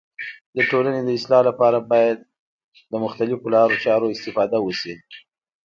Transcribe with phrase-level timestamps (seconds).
[0.55, 2.17] د ټولني د اصلاح لپاره باید
[2.91, 4.93] د مختلیفو لارو چارو استفاده وسي.